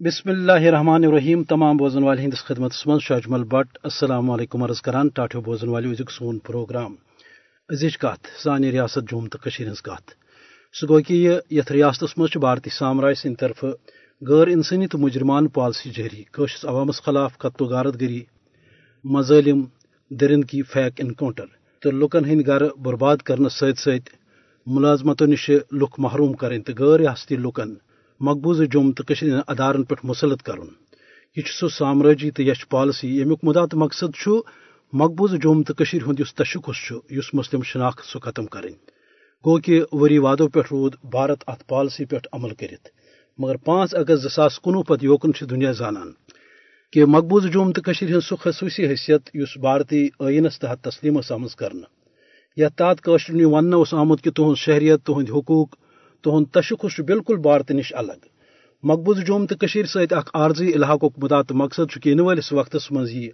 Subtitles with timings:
[0.00, 4.80] بسم اللہ الرحمن الرحیم، تمام بوزن والے ہندس خدمت من شاجمل بٹ، السلام علیکم عرض
[4.82, 6.94] کران ٹاٹو بوزن والے ازیک سون پروگرام۔
[7.68, 10.10] ازچ کت سانہ ریاست جوم تو ہز کت
[10.80, 13.64] سہ گو کہ یہ یتھ ریاست مجھ بھارتی سامراج سند طرف
[14.22, 18.22] غیر انسانی تو مجرمان پالسی جاری قشرس عوامس خلاف قتل و غارت گری،
[19.04, 19.64] مظالم
[20.10, 21.46] درندگی فیک انکاؤنٹر۔
[21.82, 24.08] تو لکن ہند گر برباد کرنے ست ست
[24.66, 27.74] ملازمتوں نش لک محروم کریں تو غیر ریاستی لکن
[28.20, 29.02] مقبوضہ جوم تو
[29.48, 30.66] ادارن پہ مسلط کرن۔
[31.36, 34.28] یہ سہ سامراجی تو یش پالسی یمیک مدعا تو مقصد
[34.92, 38.74] مقبوضہ جوم تو ہند تشخص اس مسلم شناخت سہ ختم کریں
[39.46, 42.88] گو کہ وری وادو پہ رود بھارت ات پالسی پہ عمل کرت
[43.38, 46.12] مگر پانچ اگست زاس کنوہ پتہ یوکن دنیا زانان۔
[46.92, 51.86] کہ مقبوضہ جوم تو ہند سہ خصوصی حیثیت اس بھارتی عینس تحت تسلیم آمت کرنا
[52.56, 55.76] یتھ تحت قشر ون آمت کہ تہذ شہریت تہند حقوق
[56.22, 58.26] تہد تشخص بالکل بھارت نش الگ۔
[58.82, 63.28] مقبوض جوم تو ست عارضی علاقہ مدعا تو مقصد ان ولس وقت مز یہ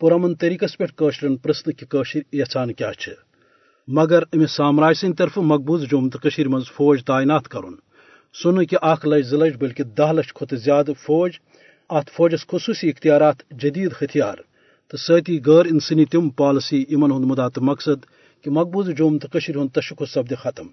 [0.00, 1.96] پرامن طریقس پہ قشرن پرسن کہ
[2.32, 2.90] یھان کیا
[3.88, 7.74] مگر امس سامراج سند طرف مقبوض جوم تو مز فوج تعینات کرن۔
[8.42, 11.32] سن کہ اخ لچھ زٕ لچھ بلکہ دہ لچھ کھت زیادہ فوج
[11.88, 14.36] ات فوجس خصوصی اختیارات جدید ہتھیار
[14.90, 18.06] تو ستی غیر انسانی تم پالسی ان ہند تو مقصد
[18.42, 20.66] کہ مقبوض جوم تو ہند تشخص سپد ختم۔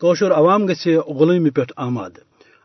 [0.00, 2.10] کوشر عوام گھ غلومی پہ آماد۔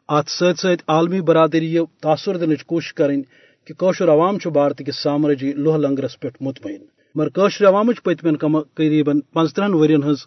[0.08, 3.21] ات ست ست عالمی برادری یہ تاثر دن کوشش کریں
[3.67, 6.81] کہ کوشر عوام بھارت کس سامراجی لوہ لنگرس پہ مطمئن۔
[7.16, 10.17] مگر کوشر عوام پتم کم قریب پانچترہن ورین ہز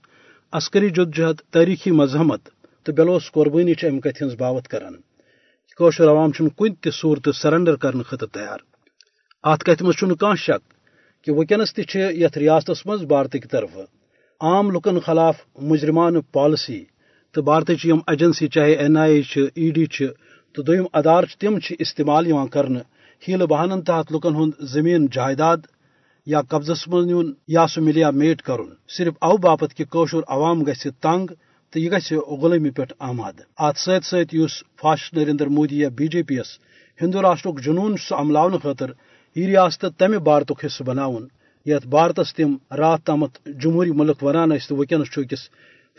[0.53, 2.49] عسکری جدجہد تاریخی مزاحمت
[2.83, 4.95] تو بلوس قربانی ام کت ہز باوت کران۔
[5.79, 8.59] کوشر عوام کن تہ صورت سرنڈر کرنے خطر تیار۔
[9.43, 10.63] ات کت مز کان شک
[11.25, 13.77] کہ ونکس تہ ریاست مز بھارت طرف
[14.41, 16.85] عام لکن خلاف مجرمان پالسی
[17.35, 19.87] تو بھارت یم ایجنسی چاہے N I A E D
[20.55, 22.81] تو دم ادار تم استعمال کرنے
[23.23, 25.61] ہیل بہانن تحت لکن ہند زمین، جائیداد
[26.27, 30.63] یا قبضس من نیون یا سہ ملیا میٹ کرن۔ صرف او باپت کہ کوشر عوام
[30.63, 31.27] گھ تنگ
[31.73, 34.35] تو یہ گھ غلمی پہ آماد۔ ات ست ست
[34.81, 36.59] فاسٹ نریندر مودی یا بی جے پی یس
[36.99, 38.91] ہندو راشٹر جنون سہ عمل خاطر
[39.37, 41.27] یہ ریاست تمہ بھارت حصہ بناون
[41.67, 45.49] یت بھارتس تم رات تامت جمہوری ملک ونان تو ونکس أکس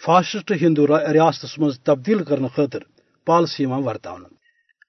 [0.01, 2.79] فاسسٹ ہندو ریاست مز تبدیل کرنے خاطر
[3.27, 4.15] پالسی ورتا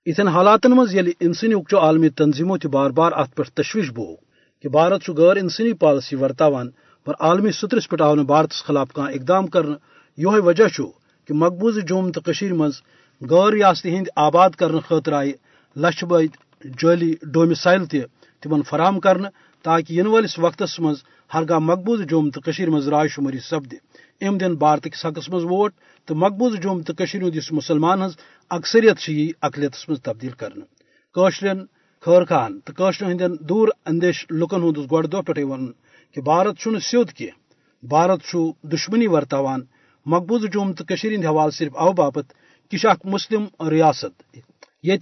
[0.06, 4.06] اتن حالات مز یل یعنی انسانی عالمی تنظیموں تہ بار بار ات پہ تشویش بو
[4.65, 6.69] کہ بھارت غیر انسانی پالسی ورتان
[7.06, 9.76] پر عالمی سترس پہ آو بھارتس خلاف کھانا اقدام کرنے
[10.19, 10.69] یہ وجہ
[11.28, 12.21] کہ مقبوضہ جوم تو
[12.54, 12.81] مز
[13.21, 15.32] غیر ریاستی ہند آباد کرنے خاطر آئی
[15.76, 16.36] لچھ بد
[16.82, 18.06] جعلی ڈومسائل تہ
[18.42, 19.28] تمن فراہم کرنے
[19.65, 20.97] تاکہ ین ولس وقت مز
[21.35, 23.75] ہرگاہ مقبوض جوم تو مز رائے شماری سپد۔
[24.21, 25.73] ام دن بھارت کس حقس مز ووٹ
[26.09, 28.13] تو مقبوض جوم تو ہند مسلمان ہز
[28.51, 30.65] اکثریت یہ اقلیت مز تبدیل کرنے
[31.15, 31.61] قشرین
[32.03, 35.73] خیر خان تو قشر ہند دور اندیش لکن ہند گۄڈ دہ پہ ون
[36.15, 37.29] کہ بھارت چھ سیود کی
[37.83, 39.61] بھارت دشمنی ورتان
[40.07, 42.27] مقبوض جوم تو ہند حوالہ صرف او باپت
[42.71, 44.39] کہ اخ مسلم ریاست۔
[44.83, 44.97] یہ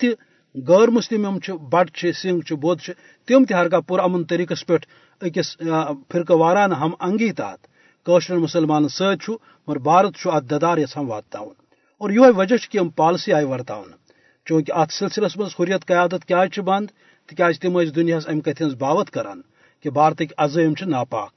[0.69, 1.39] غیر مسلم
[1.71, 2.81] بٹ سنگھ بود
[3.27, 4.77] تم ترگاہ پور امن طریقہ پہ
[5.21, 5.56] اکس
[6.12, 7.66] فرقہ وارانہ ہم انگی تحت
[8.06, 9.31] قشر مسلمان ست
[9.69, 11.37] مگر بھارت ات ددار یھان وات
[11.99, 13.91] اور یہ وجہ کہ پالسی آئی ورتان
[14.47, 16.87] چونکہ ات سلسلس مز حریت، قیادت کیا بند
[17.28, 19.41] تاز تم دنیا ام کت ہز باوت کران
[19.81, 21.31] کہ بھارتک عزائم ناپاک۔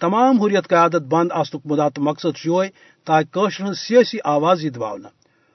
[0.00, 2.68] تمام حریت، قیادت بند آسنک مدعا تو مقصد یہ
[3.06, 4.94] تاکہ قشر سیاسی آواز یہ دبا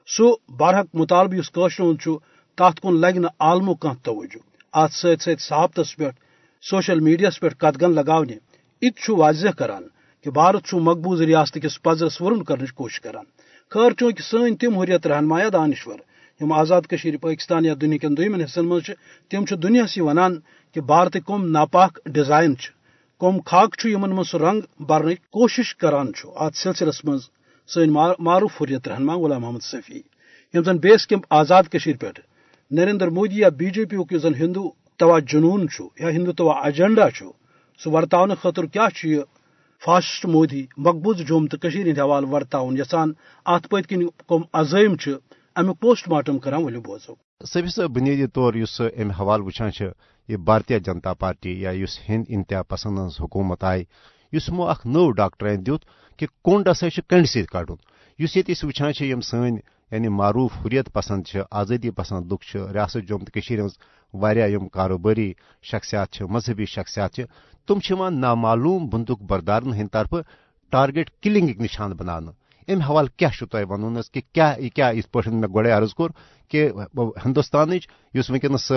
[0.08, 2.08] سہ برحق مطالبہ اس قشر ہند
[2.58, 6.10] تات کن لگ عالمو کان توجہ۔ ات ست ست پہ
[6.62, 8.38] سوشل میڈیا پہ قدگن لگانے
[8.82, 9.84] ات واضح کران
[10.24, 13.26] کہ بھارت مقبوض ریاست کس پزرس ورن کرنے کوشش کران۔
[13.72, 16.00] خیر چونکہ سن تم حریت رہنمایا دانشور،
[16.42, 18.90] یم آزاد کشیر، پاکستان یا دنیا کن دن حصن مز
[19.30, 20.40] تم دنیا سی ونان
[20.74, 22.54] کہ بھارت کم ناپاک ڈیزائن
[23.22, 27.22] کم خاک یمن من رنگ برن کوشش کران ات سلسلس مز
[27.70, 27.90] سن
[28.20, 30.02] معروف حریت رہنما غلام محمد صفی،
[30.54, 32.31] یم زن بیس کیمپ آزاد کشیر پہ
[32.72, 35.66] نریندر مودی یا بی جے پی یس ہندو توا جنون
[36.00, 37.08] یا ہندو توا ایجنڈا
[37.80, 38.88] سہ ورتا خاطر کیا
[39.82, 43.12] فاسٹ مودی مقبوض جوم تو ہند حوالہ ورتاؤن یسان
[43.46, 44.96] ات پت کن کم عزائم
[45.56, 47.14] امیک پوسٹ مارٹم کران ولو بوزو۔
[47.46, 49.72] سبھی سا بنیادی طور اس ام حوالہ وچان
[50.30, 53.84] یہ بھارتیہ جنتا پارٹی یا اس ہند انتہا پسند حکومت آئی۔
[54.32, 55.86] اس مو اخ نو ڈاکٹرین دیت
[56.20, 57.76] کہ کونڈ ہسا کنڈ سی کڑن
[58.20, 59.56] اس یہ وچان یم سن
[59.92, 61.22] یعنی معروف حریت پسند
[61.52, 65.34] آزادی پسند لک ریاست جوم تو یم کاروباری
[65.64, 67.20] شخصیات مذہبی شخصیات
[67.68, 70.14] تم نامعلوم بندوق بردارن ہند طرف
[70.72, 72.32] ٹارگیٹ کلنگ نشان بنانا
[72.68, 76.10] ام حوالہ کیا تہ ون کہ کیا کیا پہ مے گوڑے عرض کور
[76.50, 76.70] کہ
[77.26, 77.72] ہندوستان
[78.14, 78.72] اس ونکس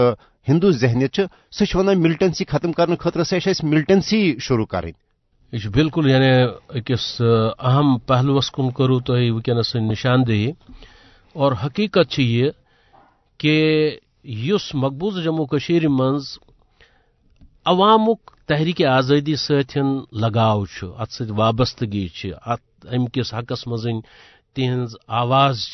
[0.48, 1.20] ہندو ذہنیت
[1.52, 4.92] سہ ونان ملٹنسی ختم کرنے خاطر سہ ملٹنسی شروع کریں
[5.52, 6.32] یہ بالکل یعنی
[6.68, 7.22] اکس
[7.58, 10.52] اہم پہلوس کن کرو تھی ونکس نشاندہی۔
[11.34, 12.50] اور حقیقت یہ
[13.40, 13.56] کہ
[14.24, 16.26] اس مقبوض جموں کشیر منز
[17.66, 20.64] عوامک تحریک آزادی ستن لگاو
[20.98, 24.00] ات ست وابستگی ات ام کس حقس مزن
[24.56, 25.66] تہذ آواز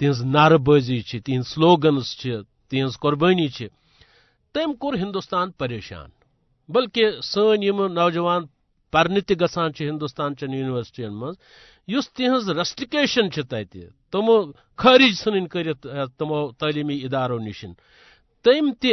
[0.00, 2.16] تہذ نعرہ بازی تہذ سلوگنز
[2.70, 3.48] تہذ قربانی
[4.54, 6.08] تم کور ہندوستان پریشان،
[6.68, 8.46] بلکہ سن یم نوجوان
[8.92, 11.34] پرنہ تہ گژھان ہندوستان چن یونیورسٹین مز
[11.88, 13.78] اس تہذ ریسٹرکیشن تتہ،
[14.12, 14.36] تمو
[14.78, 15.86] خارج ثن کرت
[16.18, 17.64] تمو تعلیمی اداروں نش۔
[18.44, 18.92] تم تہ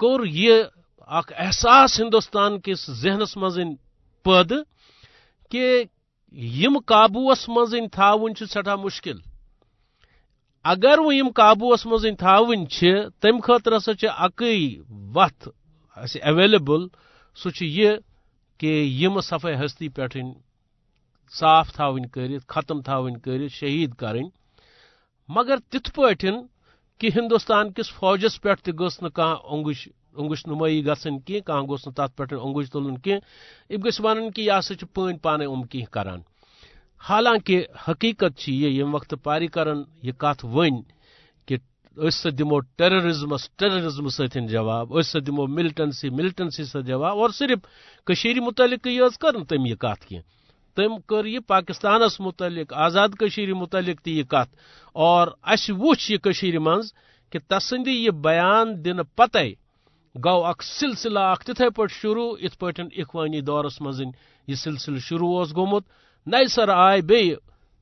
[0.00, 0.62] کور یہ
[1.18, 3.74] اخ احساس ہندوستان کس ذہنس مزن
[4.24, 4.52] پد
[5.50, 5.84] کہ
[6.62, 9.18] یم قابوس مزن تھاون سٹھا مشکل۔
[10.64, 12.64] اگر وہ یم قابوس مزن تھاون
[13.20, 13.92] تم خاطر ہسا
[14.24, 14.80] اکی
[15.14, 15.48] وت
[16.22, 16.86] اویلیبل
[17.36, 17.90] سہ یہ
[18.60, 18.70] کہ
[19.00, 20.06] یم صفائی ہستی پہ
[21.32, 24.22] صاف تھاون کرت ختم تھاون کرت شہید کریں
[25.28, 26.46] مگر تت پٲٹھۍ
[27.00, 32.70] کہ ہندوستان کس فوجس پہ تس نگش انگش نمائی گھن کی گوس تر پہ انگش
[32.70, 36.20] تلن کی یہ گھ ون کہ یہ سا پان پانے ام کی کران۔
[37.02, 40.80] حالانکہ حقیقت یہ یم وقت پاری کرن یہ کت ون
[41.48, 41.56] کہ
[41.96, 47.58] اس دمو ٹیررزمس ٹیررزم ستن جواب اس دمو ملٹنسی ملٹنسی ست جواب، اور صرف
[48.06, 50.18] کشیر متعلق یہ کر تم یہ کت کی
[50.78, 54.48] تم کر یہ پاکستانس متعلق، آزاد کشیر متعلق تہ یہ کت
[54.96, 56.92] اور اس وچ یہ کشیر منز
[57.32, 59.44] کہ تسندی یہ بیان دن پتہ
[60.14, 64.10] گو اخ سلسلہ اخ تتھے پٹ شروع ات پٹ اخوانی دورس مزن
[64.48, 65.84] یہ سلسلہ شروع اس گومت۔
[66.26, 67.22] نئی سر آئے بی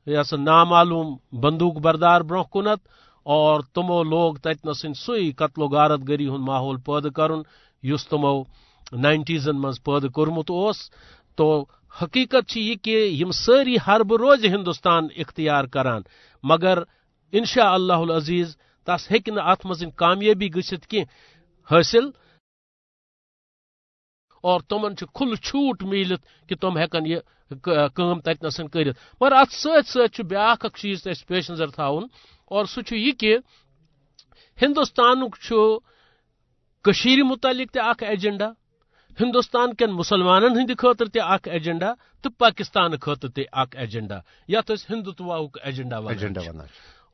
[0.06, 2.80] یہ سا نامعلوم بندوق بردار برہ کنت
[3.26, 7.40] اور تمو لوگ تت نسن سوئی قتل و غارت گری ہن ماحول پید کرن،
[7.82, 8.42] یس تمو
[8.92, 10.78] نائنٹیزن مز پید کورمت اس
[11.38, 11.46] تو
[12.02, 16.02] حقیقت چھ یہ کہ یم ساری حرب روز ہندوستان اختیار کران،
[16.44, 16.78] مگر
[17.32, 18.56] انشاء اللہ العزیز
[18.86, 21.00] تس ہیکہ ات مزن کامیابی گھت کی
[21.70, 22.04] حاصل؟
[24.44, 27.18] اور تمن کھل چھوٹ ملت کہ تم ہیکن یہ
[27.94, 32.06] کام تتنسن کرت مگر ات ست بیاکھ اک چیز اس پیش نظر تھاون،
[32.50, 33.36] اور سہ یہ کہ
[34.58, 35.28] ہندوستان
[36.84, 38.48] کشیر متعلق تہ اخ ایجنڈا۔
[39.16, 41.92] ہندوستان کن مسلمانن ہند خاطر تہ اخ ایجنڈا
[42.24, 44.18] تو پاکستان خاطر تہ اخ ایجنڈا
[44.48, 45.98] یت ہندوتوا ایجنڈا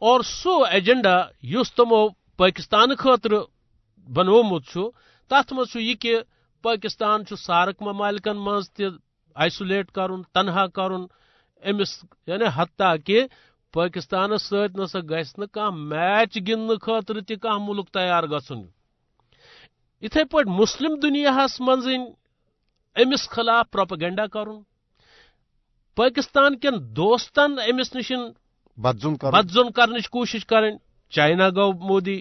[0.02, 1.16] اور سو ایجنڈا
[1.52, 3.32] اس تمو پاکستان خاطر
[4.06, 4.76] بنومت
[5.30, 6.16] تت مز یہ کہ
[6.64, 11.06] پاکستان سارک ممالکن مز تائسولیٹ کرن تنہا کرن
[11.62, 13.26] امس یعنی حتیٰ کہ
[13.74, 18.62] پاکستان ست نسا گھس میچ گندن خاطر تہ ملک تیار گھن
[20.02, 21.80] اتھے پہ مسلم دنیا من
[22.96, 24.60] امس خلاف پروپگنڈا کرن
[25.96, 28.12] پاکستان کن دوستن امس نش
[28.78, 30.72] بدزن کرنچ کوشش کریں
[31.12, 32.20] چائنا گو مودی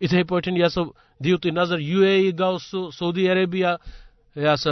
[0.00, 0.82] اتھے پہ یہ سا
[1.20, 3.72] دیو تھی نظر یو اے ای گو سہ سعودی عربیہ
[4.36, 4.70] یہ سا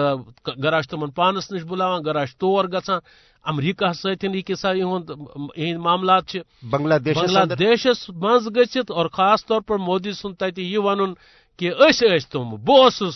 [0.64, 2.98] گراش تمن پانس نش بلاوان گراش تور گژھان
[3.44, 6.36] امریکہ ستن یہ کسا یہ معاملات
[6.70, 11.14] بنگلہ دیش بنگلہ دیشس مز گھت اور خاص طور پر مودی سن تتہ یہ ون
[11.58, 13.10] کہ اس تم بہ سہ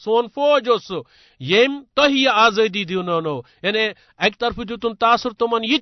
[0.00, 1.00] سون فوج سہ
[1.40, 3.84] یم تہ یہ آزادی دونو یعنی
[4.18, 5.78] اکہ طرف دتن تاثر تمن یہ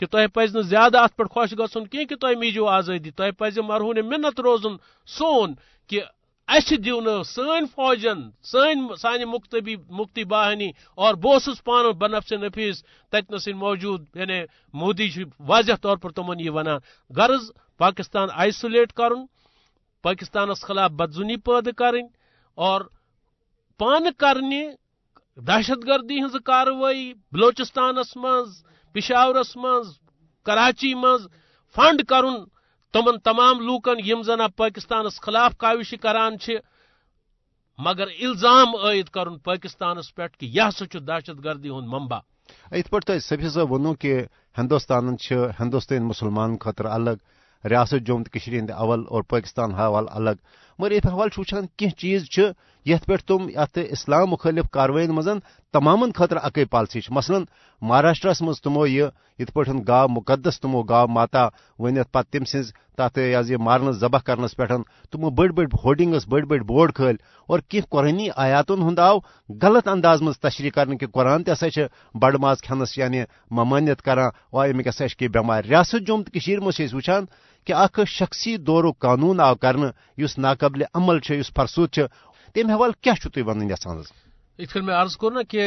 [0.00, 3.10] کہ تہ پز زیادہ ات پہ خوش گھن کی کہ تہ میجو آزادی.
[3.10, 4.76] تہ پز مرہون منت روزن
[5.08, 5.54] سون
[5.90, 6.00] کہ
[6.48, 8.18] اس دیو سن فوجن
[8.52, 14.00] سن سانہ مکتبی مکتی باہنی اور بہس پان بنفس نفیس تتنس موجود.
[14.14, 14.40] یعنی
[14.74, 15.08] مودی
[15.40, 16.78] واضح طور پر تمن یہ ونان
[17.10, 19.24] غرض پاکستان آئسولیٹ کرن
[20.04, 22.02] پاکستانس خلاف بدزنی پید کریں
[22.58, 22.80] اور
[23.80, 24.62] پان کرنے
[25.36, 28.48] دہشت گردی ہز کاروی بلوچستانس مز
[28.94, 29.86] پشاورس مز
[30.46, 31.26] کراچی مز
[31.76, 32.36] فنڈ کرن
[32.94, 36.36] تمن تمام لوکن یم زن پاکستانس خلاف کاوش کران
[37.78, 42.18] مگر الزام عائد کرن پاکستانس پہ کہ یہ سا دہشت گردی ہند ممبا
[42.70, 44.12] ات پہ تھی سبھی صاحب ونو کہ
[44.58, 45.16] ہندوستان
[45.60, 47.16] ہندوستان مسلمان خاطر الگ۔
[47.70, 50.36] ریاست جوم تو ہند اول اور پاکستان حوالہ الگ،
[50.78, 52.24] مگر یہ حوالہ وچان کی چیز
[52.86, 55.38] یت پہ تم ات اسلام مخالف کاروائین مزن
[55.74, 57.38] تمام خاطر اکے پالسی مثلا،
[57.82, 59.06] مہاراشٹرس مز تمو یہ
[59.38, 61.46] یت پہ گا مقدس تمو گا ماتا
[61.78, 64.64] ونت پہ تم سز تات یہ مارنس ذبح کرنس پہ
[65.12, 67.16] تمو بڑ بڑ ہولڈنگس بڑ بڑ بورڈ کھل
[67.48, 69.18] اور کی قرآنی آیاتن ہند آو
[69.62, 71.66] غلط انداز مز تشریح کرنے کہ قرآن تسا
[72.14, 76.94] بڑ ماز کھنس یعنی ممانیت کران و امیک ہسا کی بٮ۪مارِ ریاست جوم تو مز
[76.94, 77.24] وچان
[77.66, 79.86] کہ اخ شخصی دور قانون آو کرنے
[80.16, 81.98] اس ناقبل عمل اس فرسود
[82.54, 84.02] تم حوالہ کیا تھی ون یسان
[84.58, 85.62] یت میں عرض کور نا کہ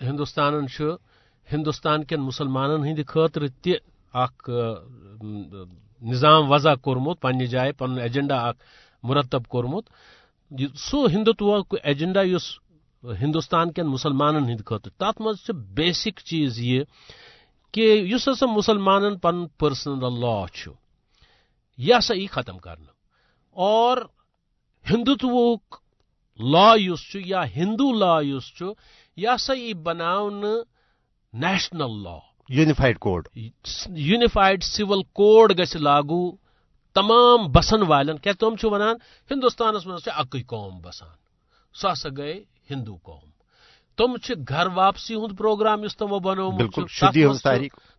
[0.00, 0.54] ہندوستان
[1.52, 3.70] ہندوستان کن مسلمان ہند خاطر تہ
[4.14, 4.48] اخ
[6.02, 8.56] نظام وضع کورمت پنہ جائے پن ایجنڈا اخ
[9.02, 9.84] مرتب کورمت۔
[10.74, 12.46] سو ہندوتو ایجنڈا اس
[13.20, 16.84] ہندوستان کن مسلمان ہند خاطر تر مز بیسک چیز یہ
[17.74, 20.38] کہ اس ہسا مسلمان پن پرسنل لا
[21.78, 22.92] یہ ہسا یہ ختم کرنا
[23.56, 23.98] اور
[24.90, 25.56] ہندوتو
[26.38, 26.72] لا
[27.14, 30.44] یا ہندو لا یہ ہسا یہ بناون
[31.32, 32.18] national law.
[32.48, 33.28] Unified code.
[33.88, 36.30] Unified civil code گھ لاگو
[36.96, 38.18] تمام بسن والن.
[38.18, 38.96] کیا تم ونان
[39.30, 41.16] ہندوستانس اکی قوم بسان.
[41.74, 43.26] سہ ہسا گئے ہندو قوم.
[43.98, 44.14] تم
[44.48, 46.78] گھر واپسی ہند پروگرام اس تمو بنوت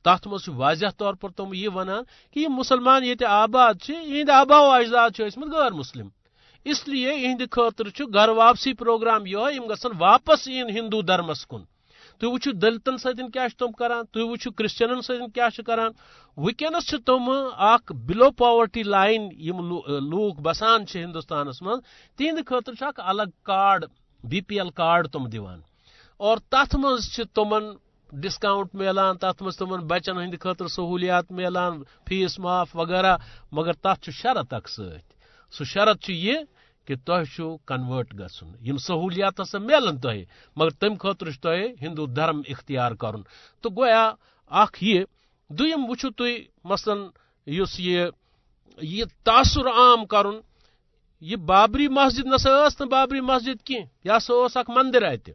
[0.04, 4.60] تر مز واضح طور پر تم یہ ونان کہ یہ مسلمان یہ آباد یہ آبا
[4.60, 5.20] و اجداد
[5.54, 6.08] غیر مسلم.
[6.72, 11.64] اس لیے اہند خاطر گھر واپسی پروگرام یہ گھن واپس این ہندو دھرمس کن۔
[12.20, 15.92] تھی وچو دلتن ستن کیا تم کران تھی وچو کرسچنن ستن کیا کران۔
[16.38, 17.30] ونکس تم
[17.72, 19.60] اخ بلو پاورٹی لائن یم
[20.44, 21.80] بسان ہندوستانس من
[22.18, 23.86] تہند خاطر اخ الگ card,
[24.24, 25.60] B P L card تم دیوان
[26.20, 27.64] اور تت مز تمن
[28.12, 33.16] ڈسکاؤنٹ ملان تت مز تمن بچن ہند خاطر سہولیات ملان فیس معاف وغیرہ۔
[33.52, 35.14] مگر تر شرط اخ ست
[35.54, 36.38] سہ شرط یہ
[36.90, 37.22] کہ تہ
[37.68, 40.18] کنورٹ گھن سہولیات ہسا ملن تہ
[40.58, 41.50] مگر تم خاطر تہ
[41.82, 43.22] ہندو دھرم اختیار کرن۔
[43.62, 44.04] تو گویا
[44.52, 45.04] اخ یہ
[45.50, 46.34] دم وچو تھی
[46.66, 46.98] مثلاً
[47.48, 48.06] اس یہ
[48.82, 50.36] یہ تاثر عام کرن،
[51.22, 55.30] یہ بابری مسجد نسا نا بابری مسجد کی یہ سا اخ مندر ات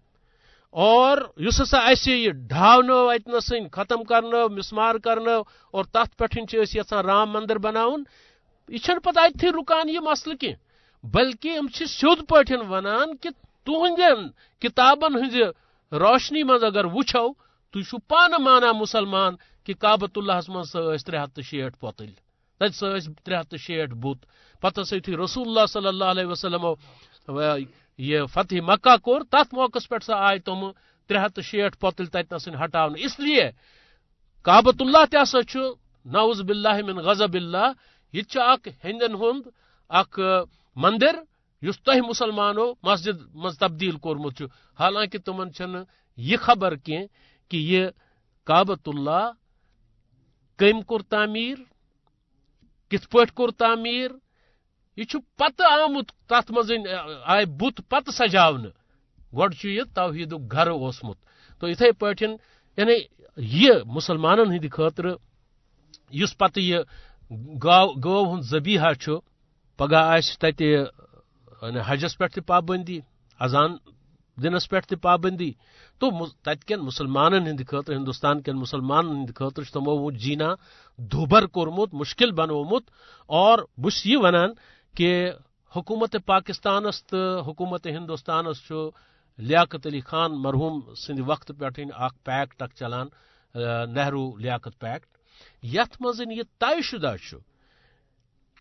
[0.75, 5.39] اور اس ہسا اسہ یہ ڈھاونو اتن ختم کرنو مسمار کرنو
[5.71, 8.05] اور تت پہ یھان رام مندر بناون،
[8.69, 10.53] یہ پتہ اتھی رکان یہ مسئلہ کی
[11.05, 13.31] بلکہ ہم سیود پہ ونان کہ
[13.67, 14.29] تہندین
[14.63, 15.37] کتابن ہز
[15.93, 17.27] روشنی مز اگر وچھو
[17.75, 19.35] تھی پانہ مانا مسلمان
[19.65, 22.11] کہ کابت اللہ من سس ترے ہتھ شیٹ پوتل
[22.61, 24.25] تت سس ترے ہتھ شیٹ بت۔
[24.63, 26.65] پتہ سی رسول اللہ صلی اللہ علیہ وسلم
[27.99, 30.71] یہ فتح مکہ کور تت موقع پہ سا آئے تم
[31.11, 33.51] ترے ہتھ شیٹ پوتل تتن ہٹا اس لیے
[34.45, 35.39] کابت اللہ تسا
[36.07, 37.73] نوز باللہ من غضب اللہ
[38.15, 38.39] یہ
[38.85, 39.49] ہندن ہند
[39.91, 40.21] اخ
[40.77, 41.17] مندر
[41.63, 44.43] اس تہ مسلمانوں مسجد مز تبدیل کورمت
[44.79, 45.49] حالانکہ تمن
[46.19, 46.99] یہ خبر کی
[47.51, 47.87] کہ یہ
[48.47, 49.31] کابت اللہ
[50.59, 51.57] کم کور تعمیر
[52.91, 54.11] کت پہ کور تعمیر،
[54.99, 55.05] یہ
[55.37, 56.71] پتہ آمت تت مز
[57.25, 58.65] آئے بت پتہ سجاون
[59.33, 61.17] گوڑ یہ توحید گھر اوسمت۔
[61.61, 62.13] تو اتھے پہ
[62.79, 62.97] یعنی
[63.37, 65.07] یہ مسلمانن ہند خاطر
[66.11, 66.79] اس پتہ یہ
[68.05, 68.93] گو ہند زبیحہ
[69.77, 73.01] پگہ تت یعنی حجس پہ پابندی،
[73.41, 73.77] اذان
[74.43, 75.53] دنس پہ پابندی۔
[75.99, 76.11] تو
[76.43, 80.55] تت کن مسلمان ہند خاطر ہندوستان کن مسلمان ہند خاطر تمو جینا
[80.99, 82.91] دبر کورمت، مشکل بنومت
[83.27, 84.51] اور بس یہ ونان
[84.97, 85.33] کہ
[85.77, 88.73] حکومت پاکستانس تو حکومت ہندوستانس
[89.39, 93.07] لیاقت علی خان مرحوم سند وقت پہ اخ پیکٹ اخ چلان
[93.95, 95.07] نہرو لیاقت پیکٹ
[95.65, 97.15] یت مزن یہ طے شدہ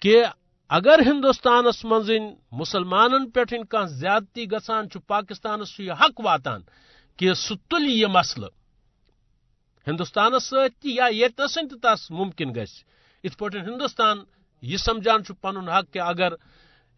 [0.02, 0.24] کہ
[0.74, 2.10] اگر ہندوستانس مز
[2.52, 3.42] مسلمان پہ
[3.86, 6.62] زیادتی گسان پاکستانس یہ حق واتان
[7.18, 8.46] کہ سہ تل یہ مسئلہ
[9.88, 12.66] ہندوستانس ست یا یتنسن تس ممکن گھ
[13.24, 14.24] ات پہ ہندوستان
[14.62, 16.34] یہ سمجھان پن حق کہ اگر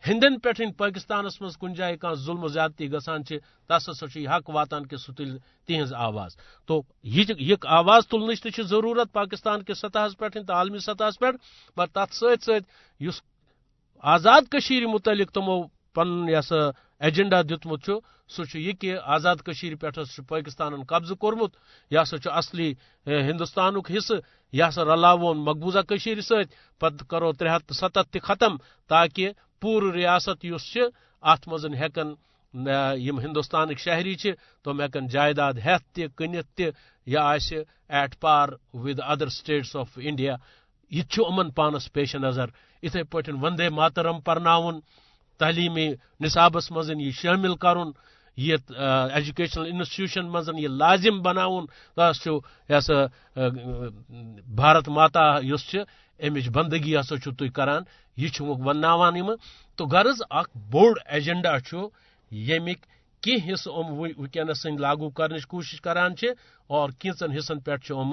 [0.08, 4.50] ہندن پہ پاکستانس مز کن جائے کھانا ظلم و زیادتی گسان تس ہسا یہ حق
[4.50, 10.08] واتان کہ سہ تل تہذ آواز۔ تو یہ آواز تلنچ تہ ضرورت پاکستان کے سطح
[10.20, 11.26] پہ تو عالمی سطح پہ
[11.78, 13.35] مگر تر ست ست
[14.14, 15.62] آزاد کشیر متعلق تمو
[15.96, 16.56] پن یہ سا
[17.06, 17.90] ایجنڈا دتمت
[18.30, 19.88] سہ یہ کہ آزاد کشیر پہ
[20.30, 21.56] پاکستان قبضہ کورمت
[21.92, 22.74] یہ سا اصلی
[23.08, 24.14] ہندوستان حصہ
[24.54, 28.58] یہ سا رلاون مقبوضہ کشیر ست پتہ کرو ترے ہتھ ستھ تہ ختم،
[28.90, 29.32] تاکہ
[29.62, 30.78] پور ریاست اس
[31.24, 32.14] ات مزن ہیکن
[32.98, 34.16] یم ہندوستان شہری
[34.66, 36.70] تم ہیکن جائیداد ہیت تہ کنت تہ
[37.08, 37.60] یا آسہ
[37.90, 40.36] at par with other states of India,
[40.92, 42.48] یہ امن پانس پیش نظر۔
[42.86, 44.80] اتھے پہ وندے ماترم پرناون،
[45.40, 45.88] تعلیمی
[46.24, 47.90] نصابس مز یہ شامل کرن
[48.38, 48.56] یہ
[49.16, 51.66] ایجوکیشنل انسٹیٹیوشن مز یہ لازم بناون۔
[51.96, 52.28] تس
[52.70, 52.94] یہ سا
[54.58, 55.76] بھارت ماتا اس
[56.20, 57.84] امچ بندگی ہسا تھی کران،
[58.18, 59.16] یہ ونان
[59.78, 61.56] تو غرض اخ بوڑ ایجنڈا
[62.32, 62.80] یمک
[63.24, 66.14] کی حصہ ام ونکس لاگو کرنچ کوشش کران
[66.70, 68.12] اور کینچن حصن پہ ام۔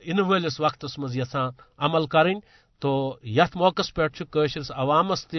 [0.00, 2.34] ان ولس وقتس مز یھان عمل کریں۔
[2.80, 5.36] تو یت موقع پہ قشرس عوامس تہ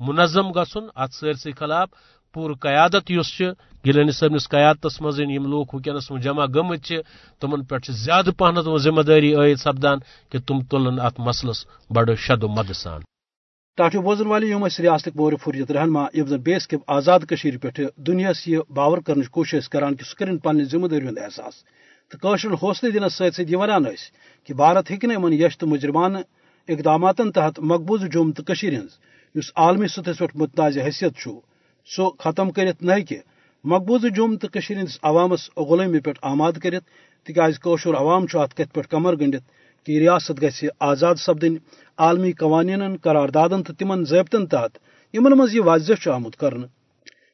[0.00, 1.88] منظم گھن ات سرسی خلاف
[2.34, 3.40] پور قیادت اس
[3.86, 6.92] گلانی صبنس قیادت مز لوگ ونکس جمع گمت
[7.40, 9.98] تمن پہ زیادہ پہنت ذمہ داری عائد سپدان
[10.30, 13.00] کہ تم تلن ات مسلس بڑ شد و مد سان
[13.76, 17.68] ٹاٹو بوزن والے یم ریاست بور فوریت رہنما یم زن بیس کے آزاد کشیر پہ
[17.96, 21.54] دنیا یہ باور کرنے کوشش کران کہ سہ کر پنہ ذمہ داری ہند احساس۔
[22.10, 23.84] تو قشر حوصلہ دنس ست ست ونان
[24.48, 26.18] کہ بھارت ہیکہ نا یش تو مجرمانہ
[26.68, 28.98] اقدامات تحت مقبوض جوم تو ہز
[29.56, 31.28] عالمی سطح پہ متنازع حیثیت
[31.88, 33.18] سو ختم کرت نہ کہ
[33.64, 36.84] مقبوض جوم تو ہندس عوامس غلامی پہ آماد کرت
[37.26, 39.44] تاز عوام ات کت پہ کمر گنڈت
[39.86, 41.54] کہ ریاست گھ آزاد سپدن
[41.98, 44.78] عالمی قوانین قراردادن تو تمن ضابطن تحت،
[45.14, 46.66] یمن مز یہ واضح آمت کرنے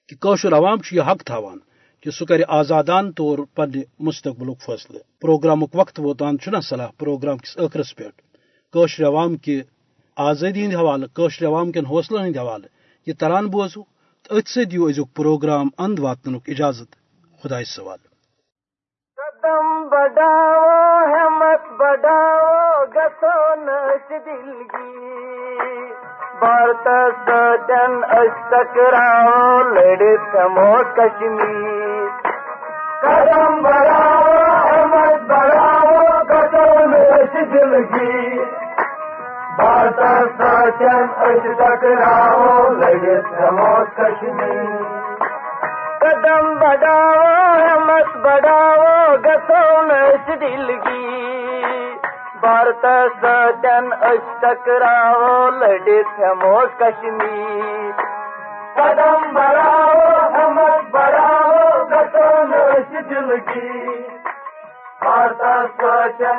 [0.09, 0.15] کہ
[0.53, 1.59] عوام یہ حق تھوان
[2.07, 7.57] کہ سہ کر آزادان طور پنہ مستقبل فیصلہ پروگرام وقت ووتان چھ صلاح پروگرام کس
[7.57, 8.05] ٲخرس پہ
[9.05, 9.63] عوام کہ
[10.17, 12.67] آزادی ہند حوالہ قشر عوام کن حوصلن ہند حوالہ۔
[13.07, 13.83] یہ تران بوزو،
[14.23, 16.97] تو ات سو ازیک پروگرام اند واتن اجازت۔
[17.43, 18.16] خدا سوال۔
[19.47, 25.93] قدم بڑھاؤ، ہمت بڑھاؤ، گسو نش دل کی
[26.39, 26.89] بھارت
[27.27, 32.09] سجن اشتکراؤ لڑے سمو کشمیر۔
[33.01, 34.35] قدم بڑھاؤ،
[34.73, 35.95] ہمت بڑھاؤ،
[36.31, 38.45] گسو نش دل کی
[39.57, 40.01] بھارت
[40.39, 44.96] سجن اشتکراؤ لڑے سمو کشمیر۔
[46.59, 51.33] بڑھاؤ، ہمت بڑھاؤ گسو نش دل کی۔
[52.41, 52.87] بھارت
[53.23, 53.91] سجن
[54.41, 58.01] ٹکراؤ، لڑے تھمو کشمیر۔
[58.75, 60.01] قدم بڑھاؤ،
[60.33, 63.99] ہمت بڑھاؤ گسو نش دل کی۔
[65.01, 65.43] بھارت
[65.79, 66.39] سجن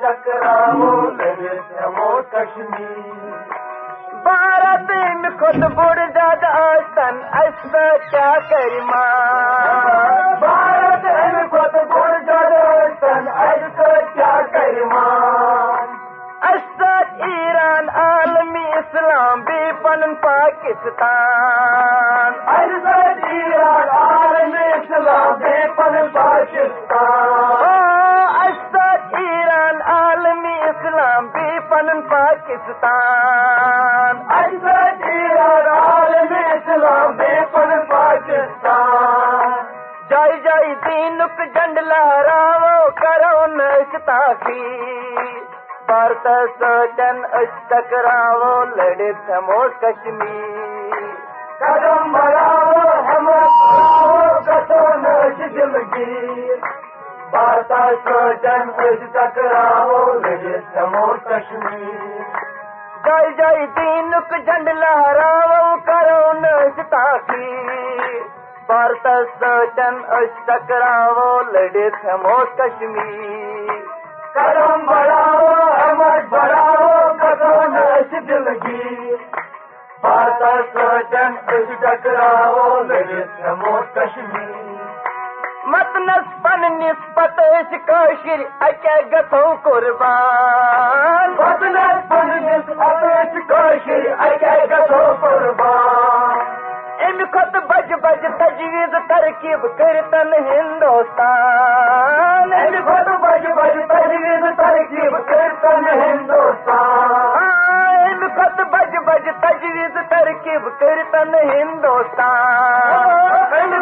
[0.00, 3.71] ٹکراؤ، لڑے تھمو کشمیر۔
[4.14, 7.76] بھارت میں خود بڑ زیادہ آسن اس
[8.10, 11.04] کیا کر ماں؟ بھارت
[11.50, 13.80] خود بڑ زیادہ آسن اس
[14.14, 15.86] کیا کر ماں؟
[17.12, 22.32] ایران عالمی اسلام بھی پن پاکستان۔
[23.24, 28.76] ایران عالمی اسلام بھی پن پاکستان۔ ہاں، اس
[29.18, 33.21] ایران عالمی اسلام بھی پن پاکستان۔
[40.10, 43.94] جائی جائی دینک جنڈ لہراو کرو نش
[45.86, 46.26] بھارت
[46.58, 51.02] سوچن اس ٹکراو لڑے تھمو کشمیر۔
[51.58, 53.28] قدم بڑھاؤ ہم
[54.46, 56.64] کسو نش دلگیر
[57.30, 57.72] بھارت
[58.04, 62.51] سوچن اس ٹکراو لڑے تھمو کشمیر۔
[63.04, 67.48] جائی جائی دینک جنڈ لہراو کرو نش تاخی
[68.66, 69.06] بھارت
[69.40, 73.72] سوچن اس ٹکراو لڑے تھمو کشمیر۔
[74.34, 75.48] قدم بڑھاؤ
[75.80, 79.16] ہمت بڑھاؤ کسو نش دلگیر
[80.02, 80.42] بھارت
[80.74, 84.71] سوچن اس ٹکراو لڑے تھمو کشمیر۔
[85.92, 87.40] مت نسپن نسبت
[87.86, 96.38] کاشر اکے گتو قربان۔ مت نسپن نسبت کاشر اکے گتو قربان۔
[97.04, 105.88] ام خط بج بج تجویز ترکیب کرتن ہندوستان۔ ام خط بج بج تجویز ترکیب کرتن
[105.88, 107.21] ہندوستان۔
[109.12, 113.10] بج تجویز ترکیب کرتن ہندوستان۔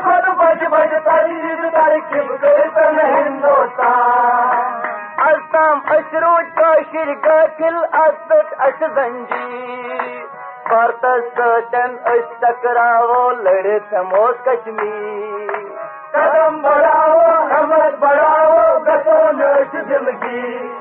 [0.05, 4.81] خط بج بج تجویز ترکیب کرتن ہندوستان۔
[5.27, 10.27] التام اشروج کاشر قاتل ازت اش زنجیر
[10.69, 15.65] بھارت سوچن اس ٹکراو لڑے تھمو کشمیر۔
[16.13, 17.19] قدم بڑھاؤ
[17.53, 20.80] ہمت بڑھاؤ گسو نش دلگی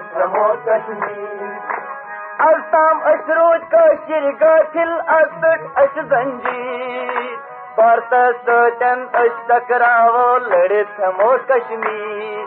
[2.40, 7.36] التام اشروج کاشر قاتل ازت اش زنجیر۔
[7.76, 8.14] بھارت
[8.46, 12.46] سوچن اس ٹکراو لڑے تھمو کشمیر۔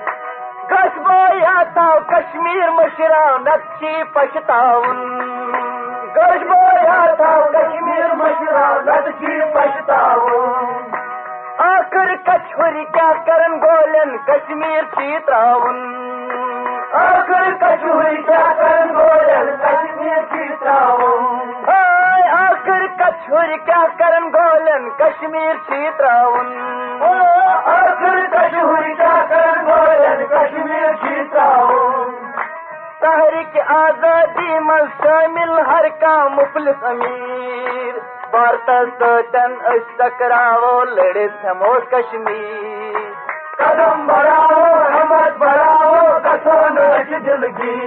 [0.85, 4.99] کاش بویاتا کشمیر مشرا نقشی پچھتاؤن
[6.15, 10.93] قصبہ یا تھا کشمیر مشرا نقشی پچھتاؤن
[11.69, 15.81] آخر کچھوری کیا کرن گولن؟ کشمیر سی تراؤن
[17.05, 21.25] آخر کچھوری کیا کرن گولن؟ کشمیر سی تراؤن
[22.41, 26.53] آخر کچھوری کیا کرن گولن؟ کشمیر سی تراؤن
[27.73, 29.44] آخر کچھوری کیا کرن
[30.31, 32.13] کشمیر سی تراؤن
[33.01, 37.99] تحریک آزادی من شامل ہر کا مفلس امیر
[38.31, 42.97] بھارت سوچن اس ٹکراؤ لڑے تھمو کشمیر۔
[43.59, 46.77] قدم بڑھاؤ ہمت بڑھاؤ کسان
[47.27, 47.79] دلگی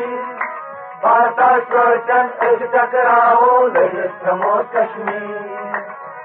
[1.02, 5.82] بھارت سوچن اس ٹکراؤ لڑے تھمو کشمیر۔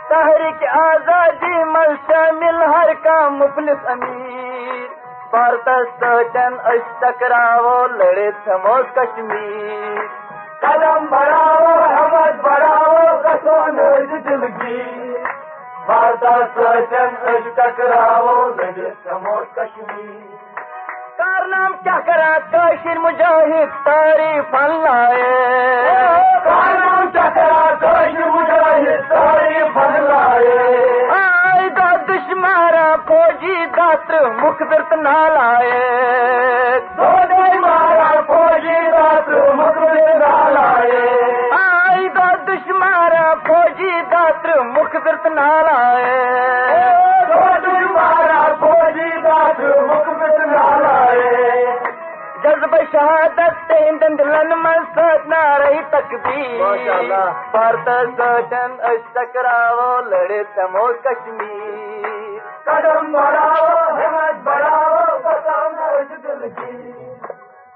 [0.09, 4.92] تحریک آزادی مل شامل ہر کا مفلس امیر
[5.33, 5.69] بھارت
[6.01, 10.01] سوچن اس ٹکراؤ لڑے تھمو کشمیر
[10.63, 13.79] قدم بڑھاؤ ہمت بڑھاؤ کسان
[14.27, 14.83] دلگی
[15.87, 16.25] بھارت
[16.57, 20.21] سوچن اس ٹکراؤ لڑے تھمو کشمیر
[21.19, 25.23] کارنام کیا کرا کاشر مجاہد تعریف لائے
[26.45, 30.72] کارنام کیا کرا کاشر مجاہد تعریف لائے
[33.73, 35.71] فوجی داتر مخبرت نہ لائے
[37.59, 38.81] مارا فوجی
[39.55, 40.99] مخبرت نہ لائے
[41.53, 46.11] آئے دا دشمارا فوجی داتر مخبرت نہ لائے
[47.95, 51.79] مارا فوجی داتر مخبرت نہ لائے
[52.45, 56.63] جذب شہادت دندلن من سوچنا رہی تکبیر
[57.53, 61.92] بھارت سوچن اس ٹکراؤ لڑے تمو کشمیر
[62.65, 65.81] قدم بڑھاؤ ہمت بڑھاؤ قدم
[66.23, 66.73] دل کی۔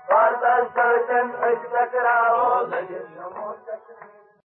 [0.07, 0.44] بھارت
[0.75, 1.72] سرچن اس